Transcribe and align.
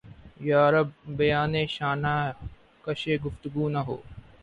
یارب! 0.41 0.87
بیانِ 1.17 1.53
شانہ 1.75 2.15
کشِ 2.83 3.01
گفتگو 3.23 3.65
نہ 3.73 3.81
ہو! 3.87 3.97